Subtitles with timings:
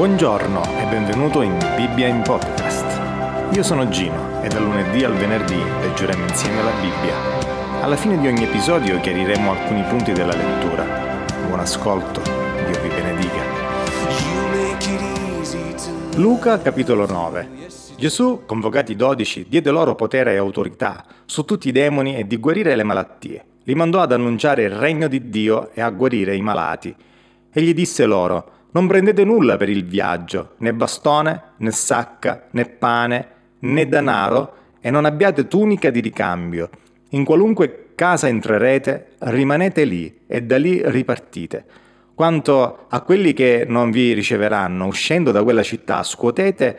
[0.00, 3.54] Buongiorno e benvenuto in Bibbia in Podcast.
[3.54, 7.82] Io sono Gino e dal lunedì al venerdì leggeremo insieme la Bibbia.
[7.82, 10.86] Alla fine di ogni episodio chiariremo alcuni punti della lettura.
[11.46, 13.42] Buon ascolto, Dio vi benedica.
[16.16, 17.48] Luca capitolo 9.
[17.98, 22.38] Gesù, convocati i dodici, diede loro potere e autorità su tutti i demoni e di
[22.38, 23.44] guarire le malattie.
[23.64, 26.96] Li mandò ad annunciare il regno di Dio e a guarire i malati.
[27.52, 32.66] E gli disse loro, non prendete nulla per il viaggio, né bastone, né sacca, né
[32.66, 33.28] pane,
[33.60, 36.70] né denaro, e non abbiate tunica di ricambio.
[37.10, 41.64] In qualunque casa entrerete, rimanete lì e da lì ripartite.
[42.14, 46.78] Quanto a quelli che non vi riceveranno, uscendo da quella città, scuotete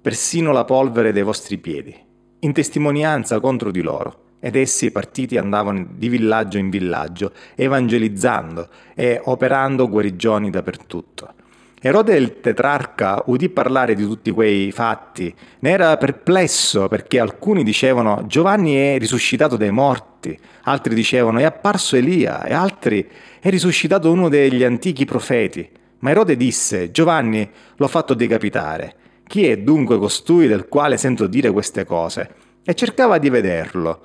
[0.00, 1.94] persino la polvere dei vostri piedi,
[2.40, 4.26] in testimonianza contro di loro.
[4.40, 11.34] Ed essi partiti andavano di villaggio in villaggio, evangelizzando e operando guarigioni dappertutto.
[11.80, 18.24] Erode il tetrarca udì parlare di tutti quei fatti, ne era perplesso perché alcuni dicevano
[18.26, 23.08] Giovanni è risuscitato dai morti, altri dicevano è apparso Elia e altri
[23.38, 25.68] è risuscitato uno degli antichi profeti.
[26.00, 28.94] Ma Erode disse Giovanni l'ho fatto decapitare.
[29.24, 32.28] Chi è dunque costui del quale sento dire queste cose?
[32.64, 34.00] E cercava di vederlo.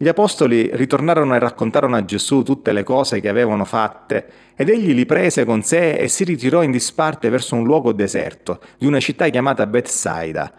[0.00, 4.94] Gli apostoli ritornarono e raccontarono a Gesù tutte le cose che avevano fatte, ed egli
[4.94, 9.00] li prese con sé e si ritirò in disparte verso un luogo deserto, di una
[9.00, 10.52] città chiamata Bethsaida.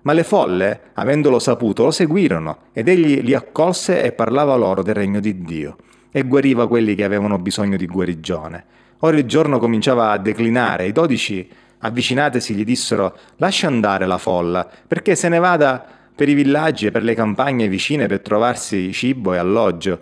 [0.00, 4.94] Ma le folle, avendolo saputo, lo seguirono, ed egli li accolse e parlava loro del
[4.94, 5.76] regno di Dio,
[6.10, 8.64] e guariva quelli che avevano bisogno di guarigione.
[9.00, 11.46] Ora il giorno cominciava a declinare, i dodici,
[11.80, 16.90] avvicinatesi, gli dissero, lascia andare la folla, perché se ne vada per i villaggi e
[16.90, 20.00] per le campagne vicine per trovarsi cibo e alloggio,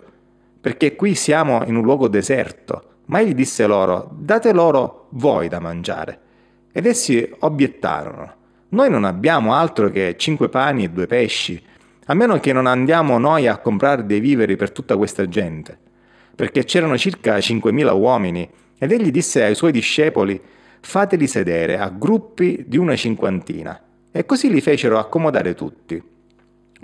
[0.61, 2.91] perché qui siamo in un luogo deserto.
[3.07, 6.19] Ma egli disse loro, date loro voi da mangiare.
[6.71, 8.33] Ed essi obiettarono,
[8.69, 11.61] noi non abbiamo altro che cinque pani e due pesci,
[12.05, 15.77] a meno che non andiamo noi a comprare dei viveri per tutta questa gente.
[16.33, 20.41] Perché c'erano circa cinquemila uomini, ed egli disse ai suoi discepoli,
[20.79, 23.84] fateli sedere a gruppi di una cinquantina
[24.17, 26.01] e così li fecero accomodare tutti.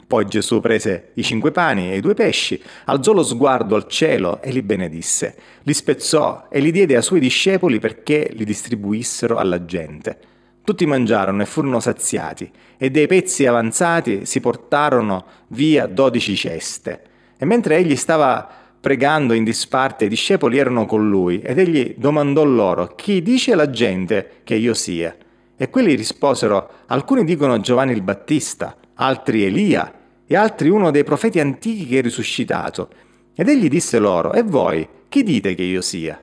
[0.05, 4.41] Poi Gesù prese i cinque pani e i due pesci, alzò lo sguardo al cielo
[4.41, 9.63] e li benedisse, li spezzò e li diede ai suoi discepoli perché li distribuissero alla
[9.63, 10.19] gente.
[10.61, 17.01] Tutti mangiarono e furono saziati, e dei pezzi avanzati si portarono via dodici ceste.
[17.37, 18.45] E mentre egli stava
[18.81, 23.69] pregando in disparte, i discepoli erano con lui, ed egli domandò loro, chi dice la
[23.69, 25.15] gente che io sia?
[25.61, 29.93] E quelli risposero, alcuni dicono Giovanni il Battista, altri Elia,
[30.25, 32.89] e altri uno dei profeti antichi che è risuscitato.
[33.35, 36.19] Ed egli disse loro, e voi, chi dite che io sia?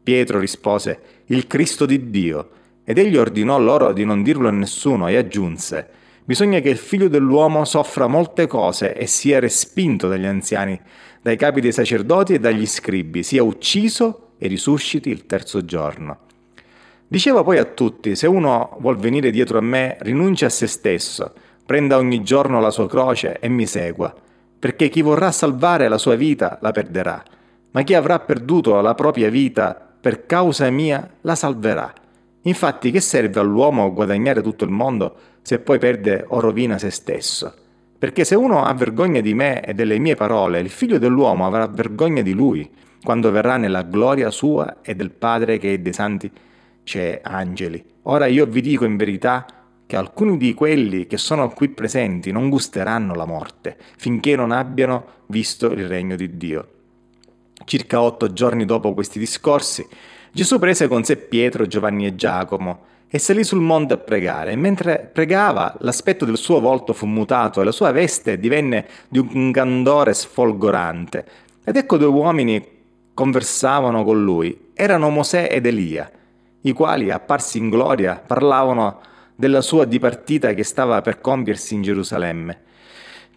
[0.00, 2.50] Pietro rispose, il Cristo di Dio.
[2.84, 5.88] Ed egli ordinò loro di non dirlo a nessuno e aggiunse,
[6.24, 10.80] bisogna che il figlio dell'uomo soffra molte cose e sia respinto dagli anziani,
[11.20, 16.26] dai capi dei sacerdoti e dagli scribi, sia ucciso e risusciti il terzo giorno.
[17.10, 21.32] Diceva poi a tutti, se uno vuol venire dietro a me, rinuncia a se stesso,
[21.64, 24.14] prenda ogni giorno la sua croce e mi segua,
[24.58, 27.22] perché chi vorrà salvare la sua vita la perderà,
[27.70, 31.90] ma chi avrà perduto la propria vita per causa mia la salverà.
[32.42, 37.54] Infatti che serve all'uomo guadagnare tutto il mondo se poi perde o rovina se stesso?
[37.98, 41.66] Perché se uno ha vergogna di me e delle mie parole, il figlio dell'uomo avrà
[41.68, 42.70] vergogna di lui,
[43.02, 46.30] quando verrà nella gloria sua e del Padre che è dei santi
[46.88, 47.84] c'è angeli.
[48.04, 49.44] Ora io vi dico in verità
[49.86, 55.04] che alcuni di quelli che sono qui presenti non gusteranno la morte finché non abbiano
[55.26, 56.68] visto il regno di Dio.
[57.62, 59.86] Circa otto giorni dopo questi discorsi,
[60.32, 64.52] Gesù prese con sé Pietro, Giovanni e Giacomo e salì sul monte a pregare.
[64.52, 69.18] E mentre pregava, l'aspetto del suo volto fu mutato e la sua veste divenne di
[69.18, 71.26] un candore sfolgorante.
[71.64, 72.66] Ed ecco due uomini
[73.12, 74.70] conversavano con lui.
[74.72, 76.12] Erano Mosè ed Elia
[76.62, 79.00] i quali, apparsi in gloria, parlavano
[79.34, 82.62] della sua dipartita che stava per compiersi in Gerusalemme.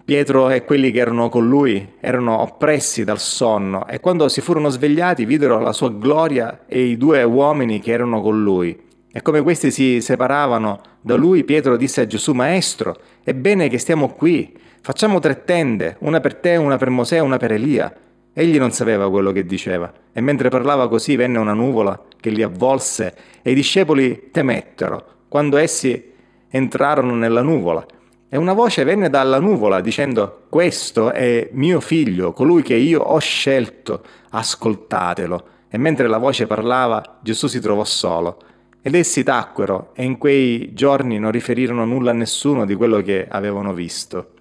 [0.03, 4.69] Pietro e quelli che erano con lui erano oppressi dal sonno e quando si furono
[4.69, 8.89] svegliati videro la sua gloria e i due uomini che erano con lui.
[9.11, 13.77] E come questi si separavano da lui, Pietro disse a Gesù, Maestro, è bene che
[13.77, 17.93] stiamo qui, facciamo tre tende, una per te, una per Mosè e una per Elia.
[18.33, 22.41] Egli non sapeva quello che diceva, e mentre parlava così venne una nuvola che li
[22.41, 26.11] avvolse e i discepoli temettero quando essi
[26.49, 27.85] entrarono nella nuvola.
[28.29, 33.19] E una voce venne dalla nuvola dicendo, questo è mio figlio, colui che io ho
[33.19, 35.47] scelto, ascoltatelo.
[35.69, 38.37] E mentre la voce parlava, Gesù si trovò solo.
[38.81, 43.27] Ed essi tacquero e in quei giorni non riferirono nulla a nessuno di quello che
[43.29, 44.31] avevano visto.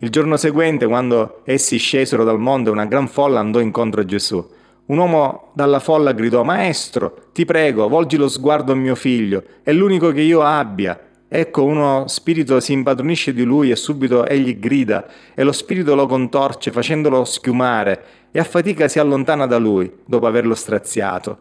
[0.00, 4.46] Il giorno seguente, quando essi scesero dal monte, una gran folla andò incontro a Gesù.
[4.86, 9.72] Un uomo dalla folla gridò, Maestro, ti prego, volgi lo sguardo a mio figlio, è
[9.72, 11.00] l'unico che io abbia.
[11.26, 16.06] Ecco, uno spirito si impadronisce di lui e subito egli grida e lo spirito lo
[16.06, 21.38] contorce facendolo schiumare e a fatica si allontana da lui dopo averlo straziato.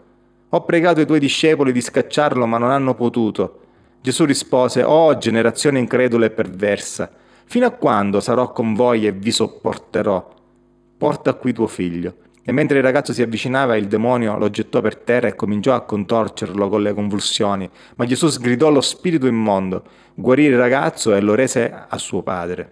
[0.49, 3.59] Ho pregato i tuoi discepoli di scacciarlo ma non hanno potuto.
[4.01, 7.11] Gesù rispose, Oh generazione incredula e perversa,
[7.45, 10.33] fino a quando sarò con voi e vi sopporterò?
[10.97, 12.15] Porta qui tuo figlio.
[12.47, 15.81] E mentre il ragazzo si avvicinava, il demonio lo gettò per terra e cominciò a
[15.81, 17.67] contorcerlo con le convulsioni.
[17.95, 19.83] Ma Gesù sgridò lo spirito immondo,
[20.13, 22.71] guarì il ragazzo e lo rese a suo padre.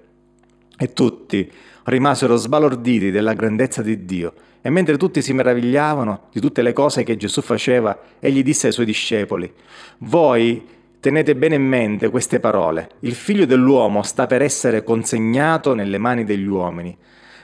[0.78, 1.52] E tutti
[1.86, 4.34] rimasero sbalorditi della grandezza di Dio.
[4.62, 8.74] E mentre tutti si meravigliavano di tutte le cose che Gesù faceva, egli disse ai
[8.74, 9.52] suoi discepoli,
[9.98, 10.66] Voi
[11.04, 12.92] tenete bene in mente queste parole.
[13.00, 16.98] Il figlio dell'uomo sta per essere consegnato nelle mani degli uomini.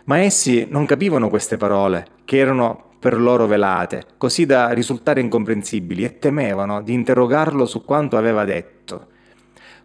[0.06, 6.06] Ma essi non capivano queste parole, che erano per loro velate, così da risultare incomprensibili,
[6.06, 9.07] e temevano di interrogarlo su quanto aveva detto.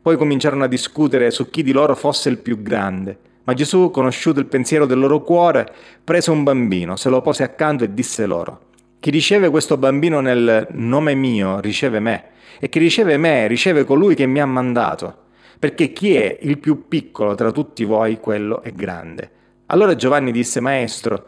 [0.01, 3.19] Poi cominciarono a discutere su chi di loro fosse il più grande.
[3.43, 5.69] Ma Gesù, conosciuto il pensiero del loro cuore,
[6.05, 8.67] prese un bambino, se lo pose accanto e disse loro,
[9.01, 12.29] Chi riceve questo bambino nel nome mio riceve me,
[12.65, 15.15] e chi riceve me riceve colui che mi ha mandato,
[15.59, 19.31] perché chi è il più piccolo tra tutti voi, quello è grande.
[19.67, 21.27] Allora Giovanni disse, Maestro,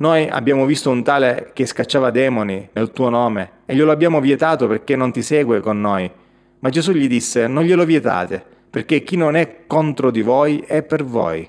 [0.00, 4.66] noi abbiamo visto un tale che scacciava demoni nel tuo nome e glielo abbiamo vietato
[4.66, 6.10] perché non ti segue con noi.
[6.58, 10.82] Ma Gesù gli disse, non glielo vietate, perché chi non è contro di voi è
[10.82, 11.48] per voi.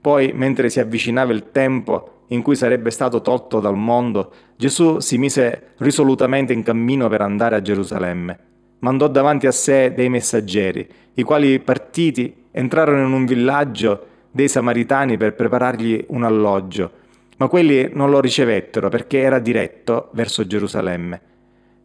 [0.00, 5.18] Poi, mentre si avvicinava il tempo in cui sarebbe stato tolto dal mondo, Gesù si
[5.18, 8.38] mise risolutamente in cammino per andare a Gerusalemme.
[8.80, 15.16] Mandò davanti a sé dei messaggeri, i quali partiti entrarono in un villaggio dei Samaritani
[15.16, 16.90] per preparargli un alloggio,
[17.38, 21.20] ma quelli non lo ricevettero perché era diretto verso Gerusalemme.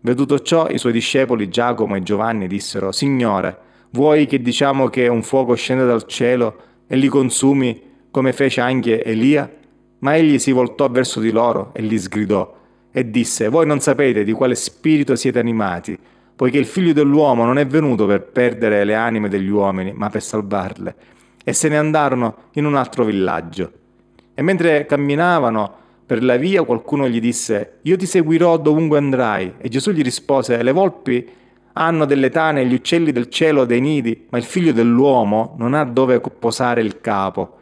[0.02, 3.58] Veduto ciò, i suoi discepoli Giacomo e Giovanni dissero, Signore,
[3.92, 6.56] vuoi che diciamo che un fuoco scende dal cielo
[6.88, 7.82] e li consumi
[8.12, 9.50] come fece anche Elia?
[10.00, 12.58] Ma egli si voltò verso di loro e li sgridò
[12.92, 15.98] e disse, Voi non sapete di quale spirito siete animati,
[16.36, 20.24] poiché il figlio dell'uomo non è venuto per perdere le anime degli uomini, ma per
[20.24, 20.96] salvarle
[21.44, 23.72] e se ne andarono in un altro villaggio.
[24.34, 25.76] E mentre camminavano
[26.06, 29.54] per la via qualcuno gli disse, io ti seguirò dovunque andrai.
[29.58, 31.28] E Gesù gli rispose, le volpi
[31.74, 35.84] hanno delle tane gli uccelli del cielo dei nidi, ma il figlio dell'uomo non ha
[35.84, 37.58] dove posare il capo.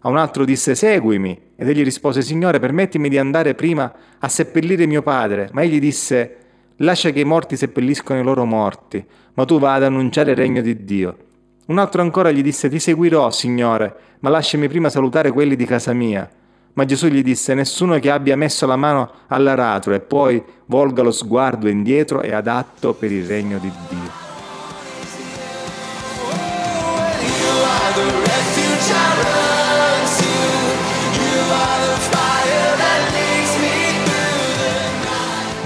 [0.00, 1.38] A un altro disse, seguimi.
[1.60, 5.48] Ed egli rispose, Signore, permettimi di andare prima a seppellire mio padre.
[5.50, 6.36] Ma egli disse,
[6.76, 10.62] lascia che i morti seppelliscono i loro morti, ma tu va ad annunciare il regno
[10.62, 11.16] di Dio.
[11.66, 15.92] Un altro ancora gli disse, ti seguirò, Signore, ma lasciami prima salutare quelli di casa
[15.92, 16.30] mia.
[16.74, 21.10] Ma Gesù gli disse, nessuno che abbia messo la mano all'aratro e poi volga lo
[21.10, 24.27] sguardo indietro è adatto per il regno di Dio.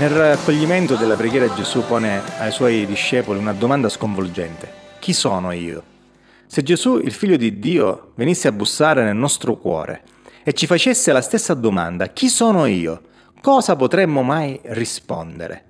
[0.02, 4.68] Nel raccoglimento della preghiera Gesù pone ai suoi discepoli una domanda sconvolgente.
[4.98, 5.80] Chi sono io?
[6.44, 10.02] Se Gesù, il figlio di Dio, venisse a bussare nel nostro cuore
[10.42, 13.00] e ci facesse la stessa domanda, chi sono io?
[13.40, 15.66] Cosa potremmo mai rispondere?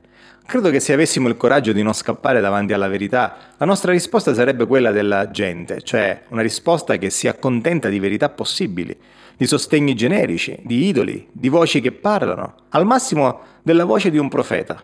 [0.47, 4.33] Credo che se avessimo il coraggio di non scappare davanti alla verità, la nostra risposta
[4.33, 8.99] sarebbe quella della gente, cioè una risposta che si accontenta di verità possibili,
[9.37, 14.29] di sostegni generici, di idoli, di voci che parlano, al massimo della voce di un
[14.29, 14.83] profeta.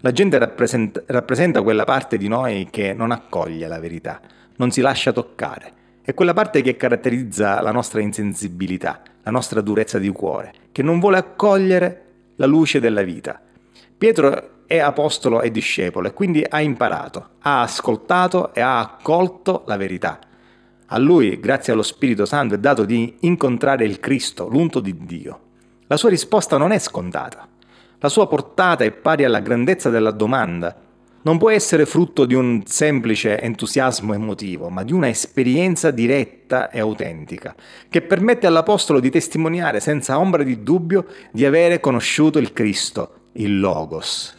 [0.00, 4.20] La gente rappresenta, rappresenta quella parte di noi che non accoglie la verità,
[4.56, 5.72] non si lascia toccare.
[6.02, 10.98] È quella parte che caratterizza la nostra insensibilità, la nostra durezza di cuore, che non
[10.98, 12.04] vuole accogliere
[12.36, 13.40] la luce della vita.
[13.98, 19.76] Pietro è apostolo e discepolo e quindi ha imparato, ha ascoltato e ha accolto la
[19.76, 20.18] verità.
[20.92, 25.40] A lui, grazie allo Spirito Santo, è dato di incontrare il Cristo, l'unto di Dio.
[25.86, 27.48] La sua risposta non è scontata.
[27.98, 30.88] La sua portata è pari alla grandezza della domanda
[31.22, 36.80] non può essere frutto di un semplice entusiasmo emotivo, ma di una esperienza diretta e
[36.80, 37.54] autentica,
[37.90, 43.60] che permette all'Apostolo di testimoniare senza ombra di dubbio di avere conosciuto il Cristo, il
[43.60, 44.38] Logos.